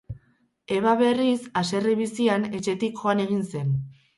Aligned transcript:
Eva, 0.77 0.93
berriz, 1.01 1.35
haserre 1.61 1.95
bizian, 2.01 2.49
etxetik 2.61 2.99
joan 3.03 3.23
egin 3.29 3.45
zen. 3.53 3.71